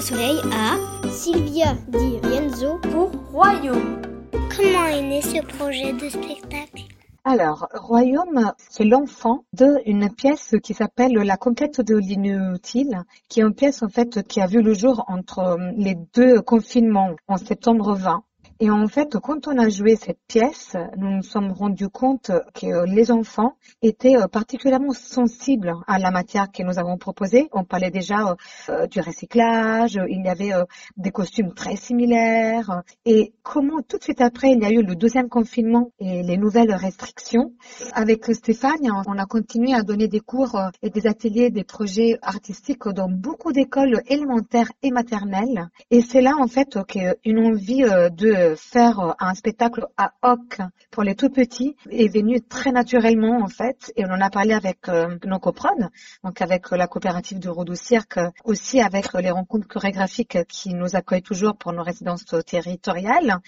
[0.00, 4.00] Soleil à Sylvia Di Rienzo pour Royaume.
[4.32, 6.82] Comment est né ce projet de spectacle?
[7.24, 13.54] Alors, Royaume, c'est l'enfant d'une pièce qui s'appelle La conquête de l'inutile, qui est une
[13.54, 18.24] pièce en fait qui a vu le jour entre les deux confinements en septembre 20.
[18.62, 22.86] Et en fait, quand on a joué cette pièce, nous nous sommes rendus compte que
[22.86, 27.48] les enfants étaient euh, particulièrement sensibles à la matière que nous avons proposée.
[27.50, 28.36] On parlait déjà
[28.68, 30.62] euh, du recyclage, il y avait euh,
[30.96, 32.84] des costumes très similaires.
[33.04, 36.36] Et comment tout de suite après, il y a eu le deuxième confinement et les
[36.36, 37.54] nouvelles restrictions.
[37.94, 42.86] Avec Stéphane, on a continué à donner des cours et des ateliers, des projets artistiques
[42.86, 45.68] dans beaucoup d'écoles élémentaires et maternelles.
[45.90, 50.60] Et c'est là, en fait, qu'une envie de faire euh, un spectacle à hoc
[50.90, 54.52] pour les tout petits est venu très naturellement en fait et on en a parlé
[54.54, 55.90] avec euh, nos coprones,
[56.24, 61.22] donc avec la coopérative de Rodou Cirque, aussi avec les rencontres chorégraphiques qui nous accueillent
[61.22, 63.38] toujours pour nos résidences territoriales.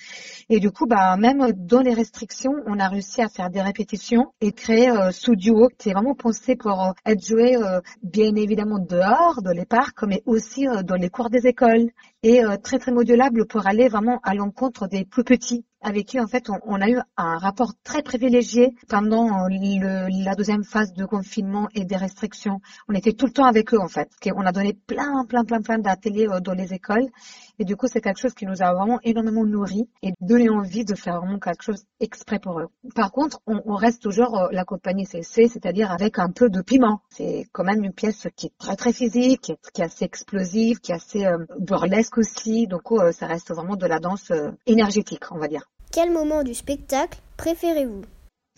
[0.49, 4.33] Et du coup, bah même dans les restrictions, on a réussi à faire des répétitions
[4.41, 7.57] et créer euh, sous duo qui est vraiment pensé pour euh, être joué
[8.03, 11.91] bien évidemment dehors, dans les parcs, mais aussi dans les cours des écoles
[12.25, 16.27] et très très modulable pour aller vraiment à l'encontre des plus petits avec qui en
[16.27, 21.69] fait on, a eu un rapport très privilégié pendant le, la deuxième phase de confinement
[21.75, 22.61] et des restrictions.
[22.89, 24.11] On était tout le temps avec eux en fait.
[24.35, 27.07] On a donné plein plein plein plein d'ateliers euh, dans les écoles
[27.59, 30.87] et du coup c'est quelque chose qui nous a vraiment énormément nourri et donné envie
[30.87, 32.69] de faire vraiment quelque chose exprès pour eux.
[32.95, 36.63] Par contre, on, on reste toujours euh, la compagnie CC, c'est-à-dire avec un peu de
[36.63, 37.03] piment.
[37.11, 40.93] C'est quand même une pièce qui est très très physique, qui est assez explosive, qui
[40.93, 42.67] est assez euh, burlesque aussi.
[42.67, 44.33] Donc ça reste vraiment de la danse
[44.67, 45.69] énergétique, on va dire.
[45.95, 48.03] Quel moment du spectacle préférez-vous?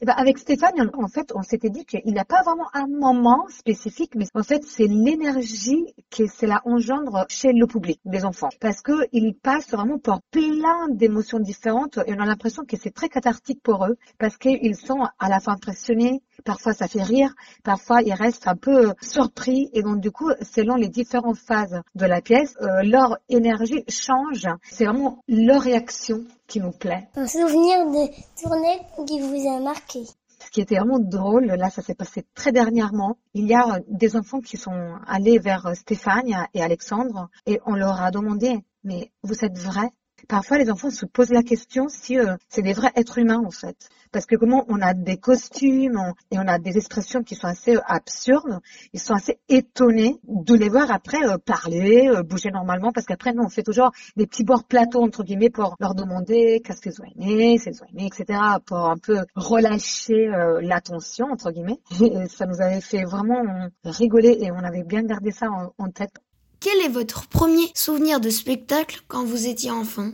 [0.01, 2.87] Eh ben avec Stéphane, en fait, on s'était dit qu'il n'y a pas vraiment un
[2.87, 8.49] moment spécifique, mais en fait, c'est l'énergie que cela engendre chez le public, les enfants.
[8.59, 12.95] Parce que ils passent vraiment par plein d'émotions différentes et on a l'impression que c'est
[12.95, 17.35] très cathartique pour eux parce qu'ils sont à la fois impressionnés, parfois ça fait rire,
[17.63, 22.07] parfois ils restent un peu surpris et donc du coup, selon les différentes phases de
[22.07, 24.49] la pièce, euh, leur énergie change.
[24.63, 27.09] C'est vraiment leur réaction qui plaît.
[27.17, 28.09] Un souvenir de
[28.41, 30.05] tournée qui vous a marqué.
[30.39, 34.17] Ce qui était vraiment drôle, là ça s'est passé très dernièrement, il y a des
[34.17, 39.45] enfants qui sont allés vers Stéphane et Alexandre et on leur a demandé mais vous
[39.45, 39.91] êtes vrai?
[40.29, 43.51] Parfois, les enfants se posent la question si euh, c'est des vrais êtres humains en
[43.51, 46.01] fait, parce que comment on a des costumes
[46.33, 48.59] et on a des expressions qui sont assez euh, absurdes,
[48.93, 53.45] ils sont assez étonnés de les voir après euh, parler, bouger normalement, parce qu'après nous
[53.45, 57.05] on fait toujours des petits bords plateaux entre guillemets pour leur demander qu'est-ce qu'ils ont
[57.17, 58.41] aimé, s'ils ont aimé, etc.
[58.65, 60.29] pour un peu relâcher
[60.61, 61.79] l'attention entre guillemets.
[62.01, 63.43] Et ça nous avait fait vraiment
[63.85, 65.49] rigoler et on avait bien gardé ça
[65.79, 66.19] en tête
[66.61, 70.11] quel est votre premier souvenir de spectacle quand vous étiez enfant?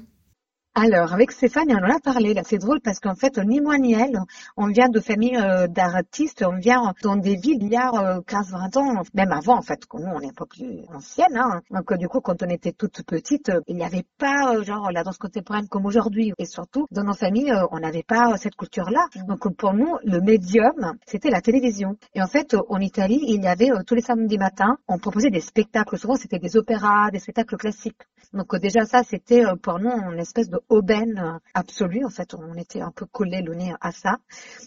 [0.74, 2.34] Alors, avec Stéphane, on en a parlé.
[2.46, 4.18] C'est drôle parce qu'en fait, ni moi ni elle,
[4.56, 7.90] on vient de familles euh, d'artistes, on vient dans des villes il y a
[8.20, 11.36] 15-20 ans, même avant en fait, nous, on n'est pas plus ancienne.
[11.36, 11.60] Hein.
[11.70, 15.04] Donc du coup, quand on était toute petite, il n'y avait pas euh, genre la
[15.04, 16.32] danse contemporaine comme aujourd'hui.
[16.38, 19.08] Et surtout, dans nos familles, euh, on n'avait pas cette culture-là.
[19.28, 21.98] Donc pour nous, le médium, c'était la télévision.
[22.14, 25.42] Et en fait, en Italie, il y avait tous les samedis matins, on proposait des
[25.42, 25.98] spectacles.
[25.98, 28.00] Souvent, c'était des opéras, des spectacles classiques.
[28.32, 32.04] Donc déjà, ça, c'était pour nous une espèce de aubaine absolue.
[32.04, 34.16] En fait, on était un peu collé le nez à ça.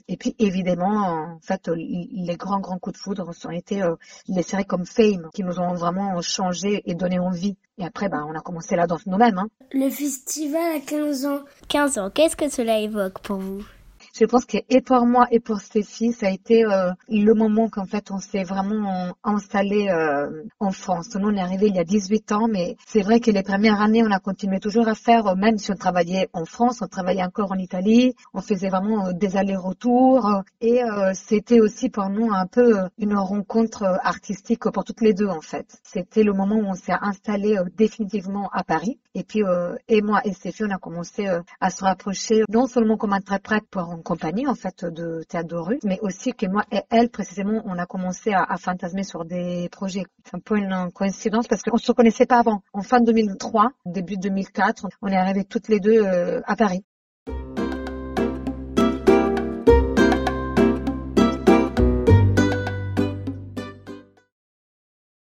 [0.07, 3.95] Et puis, évidemment, en fait, les grands, grands coups de foudre ont été euh,
[4.27, 7.57] les séries comme Fame, qui nous ont vraiment changé et donné envie.
[7.77, 9.37] Et après, bah, on a commencé la danse nous-mêmes.
[9.37, 9.47] Hein.
[9.71, 11.39] Le festival à 15 ans.
[11.67, 13.65] 15 ans, qu'est-ce que cela évoque pour vous?
[14.17, 17.67] Je pense que et pour moi et pour Stéphie, ça a été euh, le moment
[17.67, 21.15] qu'en fait on s'est vraiment installé euh, en France.
[21.15, 23.81] Nous, on est arrivé il y a 18 ans, mais c'est vrai que les premières
[23.81, 26.87] années, on a continué toujours à faire, euh, même si on travaillait en France, on
[26.87, 30.43] travaillait encore en Italie, on faisait vraiment des allers-retours.
[30.61, 30.79] Et
[31.13, 35.79] c'était aussi pour nous un peu une rencontre artistique pour toutes les deux en fait.
[35.83, 38.99] C'était le moment où on s'est installé définitivement à Paris.
[39.13, 39.43] Et puis,
[39.87, 41.27] et moi et Stéphie, on a commencé
[41.59, 45.99] à se rapprocher non seulement comme interprète pour compagnie en fait de théâtre de mais
[46.01, 50.05] aussi que moi et elle précisément on a commencé à, à fantasmer sur des projets.
[50.23, 52.61] C'est un peu une coïncidence parce qu'on se connaissait pas avant.
[52.71, 56.85] En fin 2003, début 2004, on est arrivés toutes les deux euh, à Paris